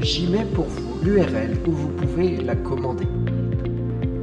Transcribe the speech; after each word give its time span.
j'y 0.00 0.26
mets 0.26 0.44
pour 0.44 0.66
vous 0.66 0.98
l'URL 1.02 1.58
où 1.66 1.72
vous 1.72 1.88
pouvez 1.88 2.36
la 2.36 2.56
commander. 2.56 3.06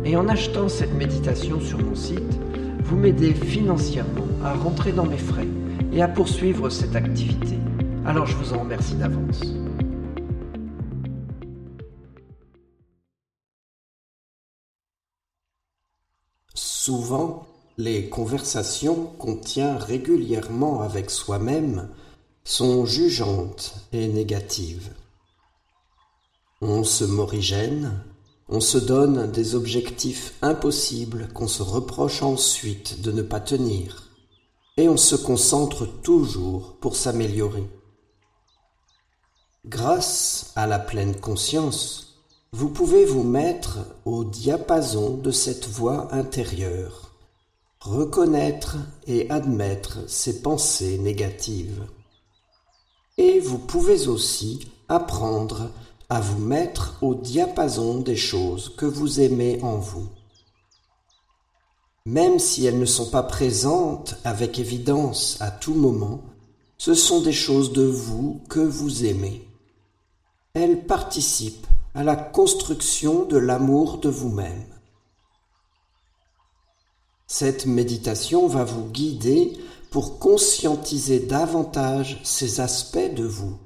Et 0.05 0.16
en 0.16 0.27
achetant 0.27 0.67
cette 0.67 0.93
méditation 0.93 1.59
sur 1.59 1.79
mon 1.79 1.95
site, 1.95 2.39
vous 2.83 2.97
m'aidez 2.97 3.33
financièrement 3.33 4.27
à 4.44 4.53
rentrer 4.53 4.91
dans 4.91 5.05
mes 5.05 5.17
frais 5.17 5.47
et 5.91 6.01
à 6.01 6.07
poursuivre 6.07 6.69
cette 6.69 6.95
activité. 6.95 7.57
Alors 8.05 8.25
je 8.25 8.35
vous 8.35 8.53
en 8.53 8.59
remercie 8.59 8.95
d'avance. 8.95 9.41
Souvent, 16.53 17.47
les 17.77 18.09
conversations 18.09 19.05
qu'on 19.17 19.38
tient 19.38 19.77
régulièrement 19.77 20.81
avec 20.81 21.09
soi-même 21.09 21.88
sont 22.44 22.85
jugeantes 22.85 23.75
et 23.94 24.07
négatives. 24.09 24.91
On 26.66 26.86
se 26.86 27.03
morigène, 27.03 28.06
on 28.47 28.61
se 28.61 28.78
donne 28.78 29.30
des 29.30 29.53
objectifs 29.53 30.36
impossibles 30.42 31.28
qu'on 31.33 31.50
se 31.50 31.61
reproche 31.61 32.23
ensuite 32.23 33.02
de 33.02 33.11
ne 33.11 33.22
pas 33.22 33.42
tenir, 33.42 34.09
et 34.78 34.88
on 34.88 34.95
se 34.95 35.16
concentre 35.17 35.86
toujours 35.86 36.78
pour 36.79 36.96
s'améliorer. 36.96 37.69
Grâce 39.66 40.53
à 40.56 40.66
la 40.66 40.79
pleine 40.79 41.19
conscience, 41.19 42.23
vous 42.53 42.69
pouvez 42.69 43.03
vous 43.03 43.23
mettre 43.23 43.79
au 44.06 44.23
diapason 44.23 45.18
de 45.18 45.31
cette 45.31 45.68
voix 45.68 46.16
intérieure, 46.16 47.12
reconnaître 47.81 48.78
et 49.06 49.29
admettre 49.29 49.97
ces 50.07 50.41
pensées 50.41 50.97
négatives. 50.97 51.85
Et 53.18 53.41
vous 53.41 53.59
pouvez 53.59 54.07
aussi 54.07 54.72
apprendre 54.88 55.69
à 56.13 56.19
vous 56.19 56.38
mettre 56.38 56.97
au 57.01 57.16
diapason 57.16 58.00
des 58.00 58.16
choses 58.16 58.69
que 58.78 58.85
vous 58.85 59.19
aimez 59.19 59.59
en 59.63 59.78
vous. 59.78 60.07
Même 62.06 62.38
si 62.38 62.66
elles 62.66 62.78
ne 62.78 62.85
sont 62.85 63.09
pas 63.09 63.24
présentes 63.24 64.16
avec 64.23 64.59
évidence 64.59 65.38
à 65.40 65.50
tout 65.50 65.73
moment, 65.73 66.22
ce 66.78 66.94
sont 66.94 67.22
des 67.22 67.34
choses 67.34 67.73
de 67.73 67.84
vous 67.84 68.41
que 68.47 68.59
vous 68.59 69.06
aimez. 69.06 69.47
Elles 70.53 70.85
participent 70.85 71.66
à 71.96 72.03
la 72.03 72.16
construction 72.16 73.25
de 73.25 73.38
l'amour 73.38 73.97
de 73.97 74.09
vous-même. 74.09 74.66
Cette 77.25 77.66
méditation 77.66 78.47
va 78.47 78.63
vous 78.63 78.85
guider 78.85 79.57
pour 79.90 80.19
conscientiser 80.19 81.22
davantage 81.22 82.19
ces 82.23 82.59
aspects 82.59 83.13
de 83.16 83.23
vous 83.23 83.57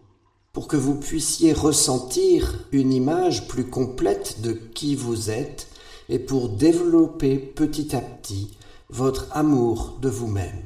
pour 0.57 0.67
que 0.67 0.75
vous 0.75 0.95
puissiez 0.95 1.53
ressentir 1.53 2.65
une 2.71 2.91
image 2.91 3.47
plus 3.47 3.65
complète 3.65 4.41
de 4.41 4.53
qui 4.53 4.95
vous 4.95 5.29
êtes 5.29 5.67
et 6.09 6.17
pour 6.17 6.49
développer 6.49 7.37
petit 7.37 7.95
à 7.95 8.01
petit 8.01 8.57
votre 8.89 9.27
amour 9.33 9.99
de 10.01 10.09
vous-même. 10.09 10.63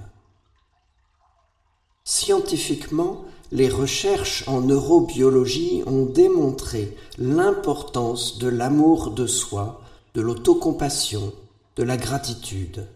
Scientifiquement, 2.06 3.26
les 3.52 3.68
recherches 3.68 4.48
en 4.48 4.62
neurobiologie 4.62 5.84
ont 5.86 6.06
démontré 6.06 6.96
l'importance 7.18 8.38
de 8.38 8.48
l'amour 8.48 9.12
de 9.12 9.28
soi, 9.28 9.82
de 10.14 10.22
l'autocompassion, 10.22 11.34
de 11.76 11.84
la 11.84 11.98
gratitude. 11.98 12.88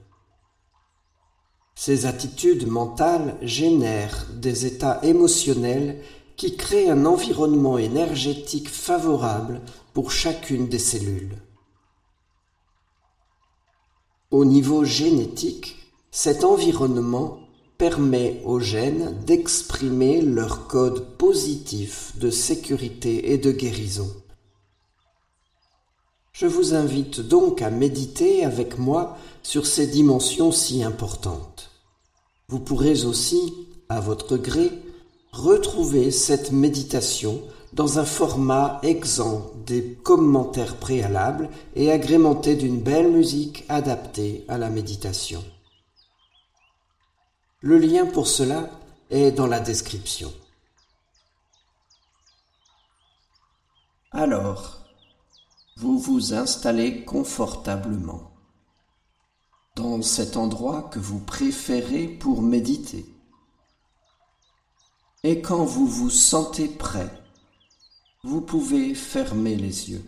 Ces 1.76 2.06
attitudes 2.06 2.68
mentales 2.68 3.36
génèrent 3.42 4.28
des 4.34 4.66
états 4.66 5.04
émotionnels 5.04 6.02
qui 6.38 6.58
crée 6.58 6.90
un 6.90 7.06
environnement 7.06 7.78
énergétique 7.78 8.70
favorable 8.70 9.62
pour 9.94 10.12
chacune 10.12 10.68
des 10.68 10.80
cellules. 10.80 11.38
Au 14.32 14.44
niveau 14.44 14.84
génétique, 14.84 15.78
cet 16.12 16.44
environnement 16.44 17.40
permet 17.78 18.42
aux 18.46 18.60
gènes 18.60 19.18
d'exprimer 19.26 20.22
leur 20.22 20.68
code 20.68 21.18
positif 21.18 22.14
de 22.18 22.30
sécurité 22.30 23.32
et 23.32 23.38
de 23.38 23.52
guérison. 23.52 24.10
Je 26.32 26.48
vous 26.48 26.74
invite 26.74 27.22
donc 27.22 27.62
à 27.62 27.70
méditer 27.70 28.44
avec 28.44 28.78
moi 28.78 29.18
sur 29.42 29.66
ces 29.66 29.88
dimensions 29.88 30.52
si 30.52 30.84
importantes. 30.84 31.72
Vous 32.50 32.60
pourrez 32.60 33.06
aussi, 33.06 33.54
à 33.88 34.02
votre 34.02 34.36
gré, 34.36 34.70
Retrouvez 35.36 36.12
cette 36.12 36.54
méditation 36.54 37.42
dans 37.74 38.00
un 38.00 38.06
format 38.06 38.80
exempt 38.84 39.52
des 39.66 39.96
commentaires 39.96 40.78
préalables 40.78 41.50
et 41.76 41.92
agrémenté 41.92 42.56
d'une 42.56 42.80
belle 42.80 43.12
musique 43.12 43.66
adaptée 43.68 44.46
à 44.48 44.58
la 44.58 44.70
méditation. 44.70 45.44
Le 47.60 47.78
lien 47.78 48.06
pour 48.06 48.28
cela 48.28 48.70
est 49.10 49.34
dans 49.34 49.46
la 49.46 49.60
description. 49.60 50.32
Alors, 54.12 54.86
vous 55.76 56.00
vous 56.00 56.34
installez 56.34 57.04
confortablement 57.04 58.32
dans 59.76 60.02
cet 60.02 60.38
endroit 60.38 60.84
que 60.84 61.00
vous 61.00 61.20
préférez 61.20 62.08
pour 62.08 62.42
méditer. 62.42 63.15
Et 65.28 65.42
quand 65.42 65.66
vous 65.66 65.88
vous 65.88 66.12
sentez 66.12 66.68
prêt, 66.68 67.10
vous 68.24 68.42
pouvez 68.42 68.94
fermer 68.94 69.56
les 69.56 69.90
yeux. 69.90 70.06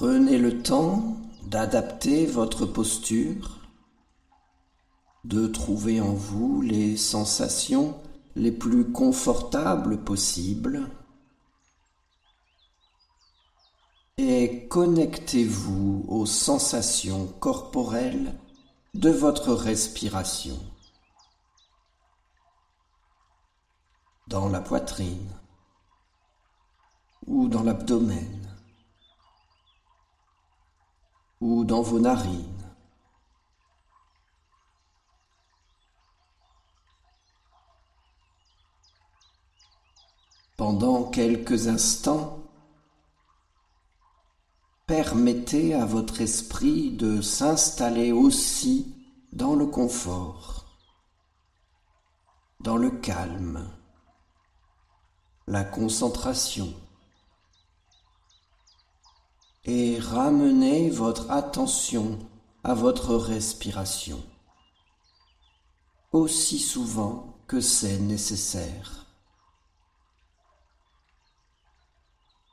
Prenez 0.00 0.38
le 0.38 0.62
temps 0.62 1.18
d'adapter 1.42 2.24
votre 2.24 2.64
posture, 2.64 3.58
de 5.24 5.46
trouver 5.46 6.00
en 6.00 6.14
vous 6.14 6.62
les 6.62 6.96
sensations 6.96 8.00
les 8.34 8.50
plus 8.50 8.92
confortables 8.92 10.02
possibles 10.02 10.88
et 14.16 14.66
connectez-vous 14.68 16.06
aux 16.08 16.24
sensations 16.24 17.26
corporelles 17.38 18.34
de 18.94 19.10
votre 19.10 19.52
respiration 19.52 20.58
dans 24.28 24.48
la 24.48 24.62
poitrine 24.62 25.28
ou 27.26 27.48
dans 27.48 27.62
l'abdomen 27.62 28.39
ou 31.40 31.64
dans 31.64 31.82
vos 31.82 31.98
narines. 31.98 32.44
Pendant 40.56 41.04
quelques 41.04 41.68
instants, 41.68 42.42
permettez 44.86 45.74
à 45.74 45.86
votre 45.86 46.20
esprit 46.20 46.90
de 46.90 47.22
s'installer 47.22 48.12
aussi 48.12 48.94
dans 49.32 49.54
le 49.54 49.64
confort, 49.66 50.66
dans 52.60 52.76
le 52.76 52.90
calme, 52.90 53.70
la 55.46 55.64
concentration 55.64 56.74
et 59.64 59.98
ramenez 59.98 60.90
votre 60.90 61.30
attention 61.30 62.18
à 62.64 62.74
votre 62.74 63.14
respiration 63.14 64.22
aussi 66.12 66.58
souvent 66.58 67.36
que 67.46 67.60
c'est 67.60 67.98
nécessaire. 67.98 69.06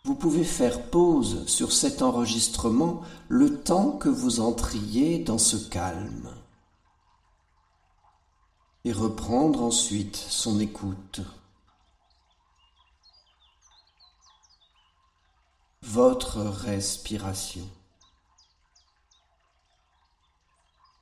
Vous 0.04 0.16
pouvez 0.16 0.44
faire 0.44 0.90
pause 0.90 1.46
sur 1.48 1.72
cet 1.72 2.02
enregistrement 2.02 3.02
le 3.28 3.62
temps 3.62 3.92
que 3.92 4.10
vous 4.10 4.40
entriez 4.40 5.20
dans 5.20 5.38
ce 5.38 5.58
calme 5.58 6.34
et 8.86 8.94
reprendre 8.94 9.64
ensuite 9.64 10.16
son 10.16 10.62
écoute. 10.62 11.22
Votre 15.82 16.40
respiration. 16.40 17.68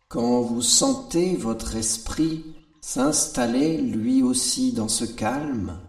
Quand 0.07 0.42
vous 0.42 0.62
sentez 0.62 1.36
votre 1.36 1.75
esprit 1.75 2.45
s'installer 2.81 3.77
lui 3.81 4.22
aussi 4.22 4.74
dans 4.74 4.88
ce 4.88 5.06
calme, 5.06 5.80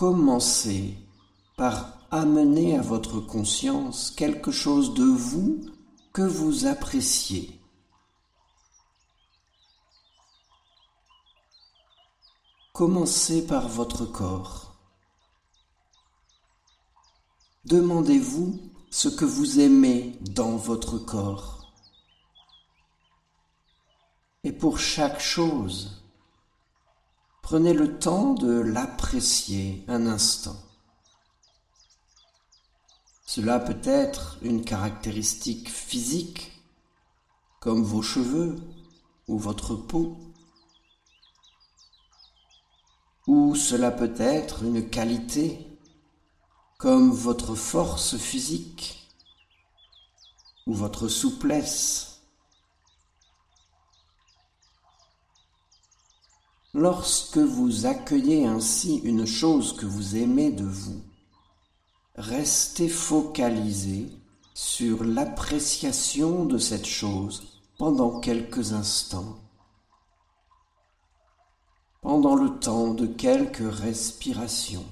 Commencez 0.00 0.96
par 1.58 1.98
amener 2.10 2.74
à 2.78 2.80
votre 2.80 3.20
conscience 3.20 4.10
quelque 4.10 4.50
chose 4.50 4.94
de 4.94 5.04
vous 5.04 5.60
que 6.14 6.22
vous 6.22 6.64
appréciez. 6.64 7.60
Commencez 12.72 13.46
par 13.46 13.68
votre 13.68 14.06
corps. 14.06 14.69
Demandez-vous 17.64 18.58
ce 18.90 19.08
que 19.08 19.24
vous 19.24 19.60
aimez 19.60 20.18
dans 20.22 20.56
votre 20.56 20.98
corps. 20.98 21.72
Et 24.44 24.52
pour 24.52 24.78
chaque 24.78 25.20
chose, 25.20 26.00
Prenez 27.50 27.72
le 27.72 27.98
temps 27.98 28.34
de 28.34 28.60
l'apprécier 28.60 29.84
un 29.88 30.06
instant. 30.06 30.54
Cela 33.26 33.58
peut 33.58 33.80
être 33.82 34.38
une 34.42 34.62
caractéristique 34.62 35.68
physique, 35.68 36.52
comme 37.58 37.82
vos 37.82 38.02
cheveux 38.02 38.54
ou 39.26 39.36
votre 39.36 39.74
peau, 39.74 40.16
ou 43.26 43.56
cela 43.56 43.90
peut 43.90 44.14
être 44.18 44.62
une 44.62 44.88
qualité, 44.88 45.69
comme 46.80 47.10
votre 47.10 47.54
force 47.54 48.16
physique 48.16 49.06
ou 50.66 50.72
votre 50.72 51.08
souplesse 51.08 52.06
Lorsque 56.72 57.36
vous 57.36 57.84
accueillez 57.84 58.46
ainsi 58.46 58.98
une 58.98 59.26
chose 59.26 59.76
que 59.76 59.84
vous 59.84 60.16
aimez 60.16 60.52
de 60.52 60.64
vous, 60.64 61.02
restez 62.14 62.88
focalisé 62.88 64.08
sur 64.54 65.04
l'appréciation 65.04 66.44
de 66.46 66.58
cette 66.58 66.86
chose 66.86 67.60
pendant 67.76 68.20
quelques 68.20 68.72
instants, 68.72 69.36
pendant 72.00 72.36
le 72.36 72.58
temps 72.60 72.94
de 72.94 73.06
quelques 73.06 73.68
respirations. 73.68 74.86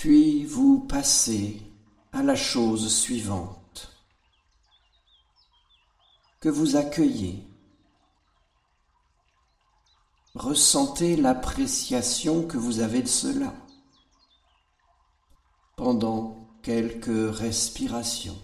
Puis 0.00 0.46
vous 0.46 0.79
passez 0.90 1.62
à 2.12 2.20
la 2.24 2.34
chose 2.34 2.92
suivante 2.92 3.92
que 6.40 6.48
vous 6.48 6.74
accueillez. 6.74 7.46
Ressentez 10.34 11.14
l'appréciation 11.14 12.44
que 12.44 12.56
vous 12.56 12.80
avez 12.80 13.02
de 13.02 13.08
cela 13.08 13.54
pendant 15.76 16.48
quelques 16.62 17.36
respirations. 17.36 18.38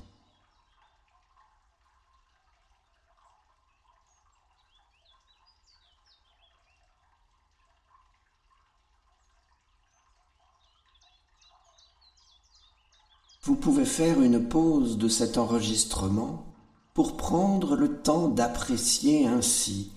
Vous 13.47 13.55
pouvez 13.55 13.76
faire 13.87 14.21
une 14.21 14.47
pause 14.49 14.99
de 14.99 15.09
cet 15.09 15.39
enregistrement 15.39 16.45
pour 16.93 17.17
prendre 17.17 17.77
le 17.77 18.03
temps 18.03 18.29
d'apprécier 18.29 19.27
ainsi 19.27 19.93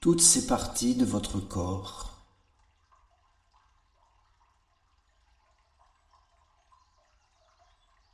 toutes 0.00 0.20
ces 0.20 0.46
parties 0.46 0.94
de 0.94 1.04
votre 1.04 1.40
corps. 1.40 2.24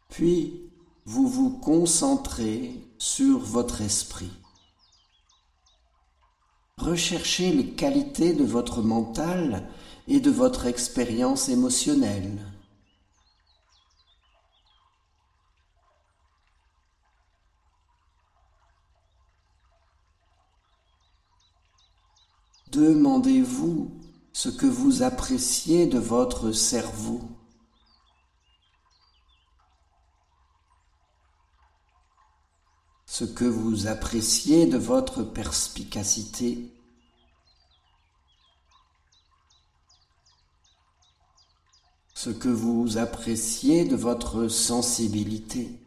Puis, 0.08 0.70
vous 1.04 1.28
vous 1.28 1.50
concentrez 1.50 2.72
sur 2.98 3.38
votre 3.38 3.82
esprit. 3.82 4.32
Recherchez 6.78 7.52
les 7.52 7.70
qualités 7.70 8.32
de 8.32 8.44
votre 8.44 8.82
mental 8.82 9.68
et 10.08 10.20
de 10.20 10.30
votre 10.30 10.66
expérience 10.66 11.48
émotionnelle. 11.48 12.55
Demandez-vous 23.26 23.90
ce 24.32 24.48
que 24.48 24.66
vous 24.66 25.02
appréciez 25.02 25.86
de 25.88 25.98
votre 25.98 26.52
cerveau? 26.52 27.20
Ce 33.04 33.24
que 33.24 33.44
vous 33.44 33.88
appréciez 33.88 34.66
de 34.66 34.78
votre 34.78 35.24
perspicacité? 35.24 36.72
Ce 42.14 42.30
que 42.30 42.48
vous 42.48 42.96
appréciez 42.96 43.86
de 43.86 43.96
votre 43.96 44.46
sensibilité? 44.46 45.85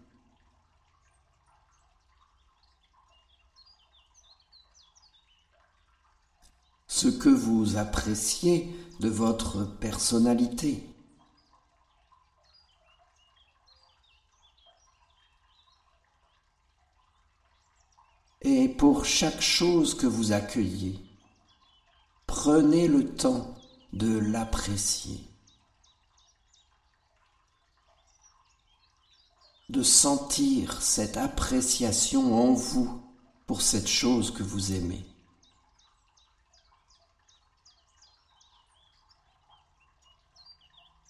Ce 7.00 7.08
que 7.08 7.29
vous 7.29 7.77
appréciez 7.77 8.75
de 9.00 9.08
votre 9.08 9.63
personnalité. 9.79 10.84
Et 18.41 18.68
pour 18.68 19.06
chaque 19.06 19.41
chose 19.41 19.94
que 19.96 20.08
vous 20.08 20.34
accueillez, 20.34 21.00
Prenez 22.29 22.88
le 22.88 23.15
temps 23.15 23.56
de 23.91 24.20
l'apprécier, 24.20 25.20
de 29.70 29.82
sentir 29.82 30.79
cette 30.84 31.18
appréciation 31.18 32.39
en 32.39 32.53
vous 32.53 33.01
pour 33.48 33.63
cette 33.63 33.88
chose 33.88 34.32
que 34.32 34.44
vous 34.44 34.74
aimez. 34.74 35.08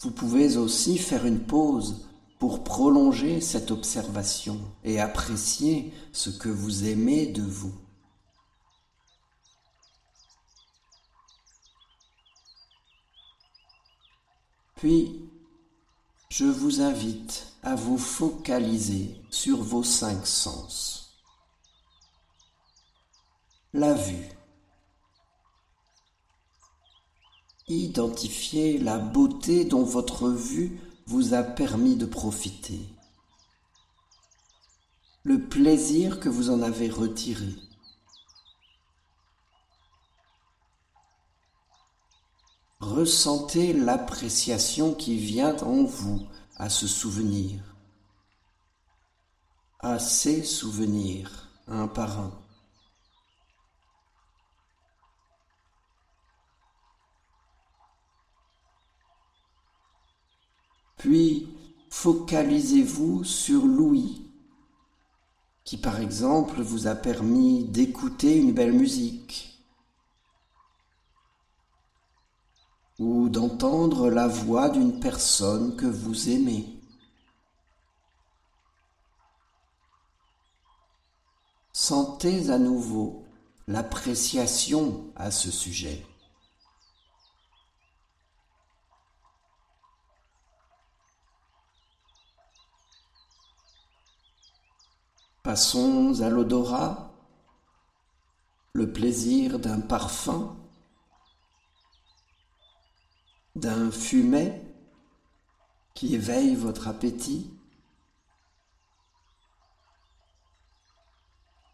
Vous 0.01 0.11
pouvez 0.11 0.55
aussi 0.55 0.97
faire 0.97 1.25
une 1.25 1.43
pause 1.43 2.07
pour 2.39 2.63
prolonger 2.63 3.41
cette 3.41 3.69
observation 3.69 4.59
et 4.85 5.01
apprécier 5.01 5.93
ce 6.13 6.29
que 6.29 6.47
vous 6.47 6.85
aimez 6.87 7.27
de 7.27 7.41
vous. 7.41 7.73
Puis, 14.75 15.29
je 16.29 16.45
vous 16.45 16.79
invite 16.79 17.47
à 17.63 17.75
vous 17.75 17.97
focaliser 17.97 19.21
sur 19.29 19.61
vos 19.61 19.83
cinq 19.83 20.25
sens. 20.25 21.19
La 23.73 23.93
vue. 23.93 24.38
Identifiez 27.69 28.79
la 28.79 28.97
beauté 28.97 29.63
dont 29.63 29.83
votre 29.83 30.27
vue 30.29 30.81
vous 31.05 31.35
a 31.35 31.43
permis 31.43 31.95
de 31.95 32.07
profiter. 32.07 32.79
Le 35.21 35.39
plaisir 35.39 36.19
que 36.19 36.29
vous 36.29 36.49
en 36.49 36.63
avez 36.63 36.89
retiré. 36.89 37.53
Ressentez 42.79 43.73
l'appréciation 43.73 44.95
qui 44.95 45.17
vient 45.17 45.55
en 45.57 45.83
vous 45.83 46.27
à 46.55 46.69
ce 46.69 46.87
souvenir, 46.87 47.75
à 49.79 49.99
ces 49.99 50.43
souvenirs, 50.43 51.49
un 51.67 51.87
par 51.87 52.19
un. 52.19 52.38
Puis 60.99 61.47
focalisez-vous 61.89 63.23
sur 63.23 63.65
l'ouïe, 63.65 64.29
qui 65.63 65.77
par 65.77 66.01
exemple 66.01 66.61
vous 66.61 66.87
a 66.87 66.93
permis 66.93 67.63
d'écouter 67.63 68.37
une 68.37 68.51
belle 68.51 68.73
musique, 68.73 69.63
ou 72.99 73.29
d'entendre 73.29 74.09
la 74.09 74.27
voix 74.27 74.69
d'une 74.69 74.99
personne 74.99 75.77
que 75.77 75.85
vous 75.85 76.29
aimez. 76.29 76.67
Sentez 81.71 82.49
à 82.49 82.59
nouveau 82.59 83.23
l'appréciation 83.67 85.13
à 85.15 85.31
ce 85.31 85.49
sujet. 85.49 86.05
Passons 95.49 96.21
à 96.21 96.29
l'odorat, 96.29 97.11
le 98.73 98.93
plaisir 98.93 99.57
d'un 99.57 99.79
parfum 99.81 100.55
d'un 103.55 103.89
fumet 103.89 104.63
qui 105.95 106.13
éveille 106.13 106.53
votre 106.53 106.87
appétit. 106.87 107.51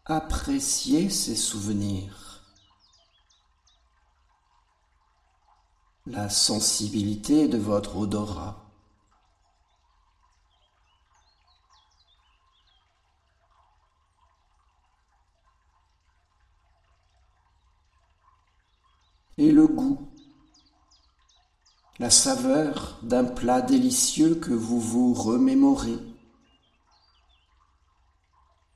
Appréciez 0.06 1.10
ces 1.10 1.36
souvenirs. 1.36 2.46
La 6.06 6.30
sensibilité 6.30 7.46
de 7.46 7.58
votre 7.58 7.98
odorat. 7.98 8.65
Et 19.38 19.52
le 19.52 19.66
goût 19.66 20.06
la 21.98 22.10
saveur 22.10 22.98
d'un 23.02 23.24
plat 23.24 23.62
délicieux 23.62 24.34
que 24.34 24.52
vous 24.52 24.80
vous 24.80 25.14
remémorez. 25.14 25.98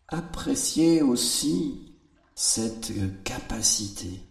Appréciez 0.08 1.02
aussi 1.02 1.94
cette 2.34 2.92
capacité. 3.24 4.22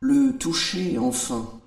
Le 0.00 0.38
toucher 0.38 0.98
enfin. 0.98 1.60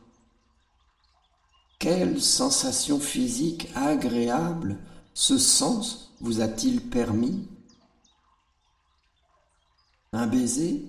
Quelle 1.79 2.21
sensation 2.21 2.99
physique 2.99 3.69
agréable 3.73 4.77
ce 5.13 5.37
sens 5.37 6.13
vous 6.19 6.41
a-t-il 6.41 6.81
permis? 6.89 7.47
Un 10.11 10.27
baiser? 10.27 10.85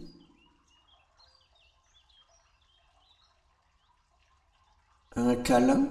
Un 5.14 5.36
câlin? 5.36 5.86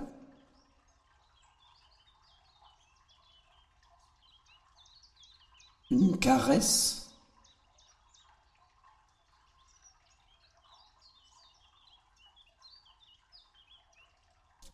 Une 5.91 6.19
caresse? 6.19 7.08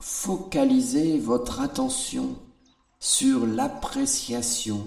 Focalisez 0.07 1.17
votre 1.17 1.61
attention 1.61 2.37
sur 2.99 3.47
l'appréciation 3.47 4.85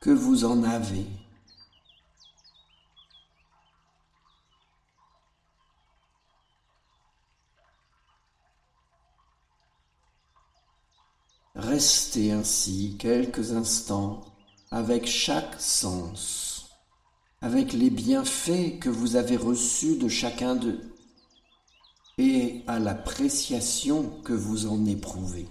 que 0.00 0.10
vous 0.10 0.44
en 0.44 0.62
avez. 0.62 1.04
Restez 11.56 12.30
ainsi 12.30 12.96
quelques 13.00 13.50
instants 13.50 14.20
avec 14.70 15.08
chaque 15.08 15.60
sens, 15.60 16.70
avec 17.40 17.72
les 17.72 17.90
bienfaits 17.90 18.78
que 18.78 18.90
vous 18.90 19.16
avez 19.16 19.36
reçus 19.36 19.96
de 19.96 20.06
chacun 20.06 20.54
d'eux 20.54 20.80
et 22.20 22.62
à 22.66 22.78
l'appréciation 22.78 24.10
que 24.22 24.34
vous 24.34 24.66
en 24.66 24.84
éprouvez. 24.84 25.46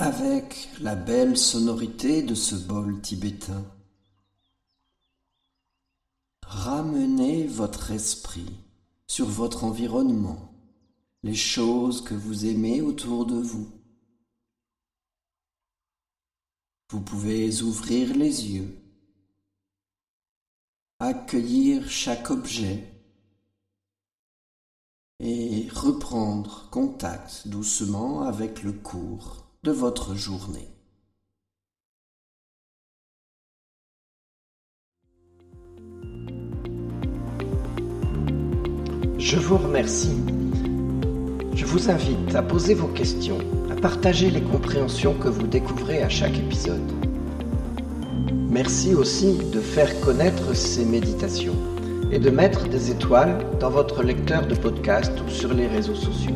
Avec 0.00 0.70
la 0.80 0.94
belle 0.94 1.36
sonorité 1.36 2.22
de 2.22 2.34
ce 2.34 2.54
bol 2.54 3.02
tibétain. 3.02 3.62
Ramenez 6.42 7.46
votre 7.46 7.90
esprit 7.90 8.50
sur 9.06 9.26
votre 9.26 9.62
environnement, 9.64 10.54
les 11.22 11.34
choses 11.34 12.02
que 12.02 12.14
vous 12.14 12.46
aimez 12.46 12.80
autour 12.80 13.26
de 13.26 13.36
vous. 13.36 13.70
Vous 16.88 17.02
pouvez 17.02 17.60
ouvrir 17.60 18.16
les 18.16 18.52
yeux 18.52 18.74
accueillir 20.98 21.90
chaque 21.90 22.30
objet 22.30 22.90
et 25.18 25.68
reprendre 25.74 26.68
contact 26.70 27.48
doucement 27.48 28.22
avec 28.22 28.62
le 28.62 28.72
cours 28.72 29.49
de 29.62 29.72
votre 29.72 30.14
journée. 30.14 30.68
Je 39.18 39.36
vous 39.36 39.58
remercie. 39.58 40.16
Je 41.54 41.66
vous 41.66 41.90
invite 41.90 42.34
à 42.34 42.42
poser 42.42 42.72
vos 42.72 42.86
questions, 42.86 43.36
à 43.70 43.74
partager 43.74 44.30
les 44.30 44.40
compréhensions 44.40 45.12
que 45.12 45.28
vous 45.28 45.46
découvrez 45.46 46.02
à 46.02 46.08
chaque 46.08 46.38
épisode. 46.38 46.80
Merci 48.48 48.94
aussi 48.94 49.36
de 49.52 49.60
faire 49.60 50.00
connaître 50.00 50.56
ces 50.56 50.86
méditations 50.86 51.56
et 52.10 52.18
de 52.18 52.30
mettre 52.30 52.66
des 52.66 52.90
étoiles 52.90 53.38
dans 53.60 53.70
votre 53.70 54.02
lecteur 54.02 54.46
de 54.46 54.54
podcast 54.54 55.12
ou 55.20 55.28
sur 55.28 55.52
les 55.52 55.66
réseaux 55.66 55.94
sociaux. 55.94 56.34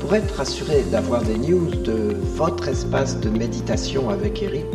Pour 0.00 0.14
être 0.14 0.40
assuré 0.40 0.82
d'avoir 0.90 1.22
des 1.22 1.36
news 1.36 1.68
de 1.84 2.16
votre 2.34 2.68
espace 2.68 3.20
de 3.20 3.28
méditation 3.28 4.08
avec 4.08 4.42
Eric, 4.42 4.66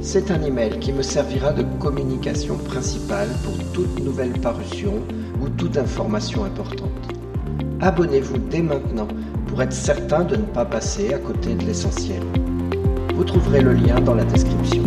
c'est 0.00 0.30
un 0.30 0.40
email 0.42 0.78
qui 0.78 0.92
me 0.92 1.02
servira 1.02 1.52
de 1.52 1.64
communication 1.80 2.56
principale 2.56 3.28
pour 3.44 3.54
toute 3.72 4.02
nouvelle 4.02 4.32
parution 4.40 4.94
ou 5.40 5.48
toute 5.48 5.76
information 5.76 6.44
importante. 6.44 6.90
Abonnez-vous 7.80 8.38
dès 8.50 8.62
maintenant 8.62 9.08
pour 9.48 9.60
être 9.62 9.72
certain 9.72 10.24
de 10.24 10.36
ne 10.36 10.42
pas 10.42 10.64
passer 10.64 11.12
à 11.12 11.18
côté 11.18 11.54
de 11.54 11.64
l'essentiel. 11.64 12.22
Vous 13.14 13.24
trouverez 13.24 13.60
le 13.60 13.72
lien 13.72 14.00
dans 14.00 14.14
la 14.14 14.24
description. 14.24 14.84